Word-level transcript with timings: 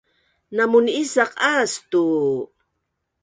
Namun’isaq 0.55 1.31
aas 1.51 1.71
tu? 1.91 2.03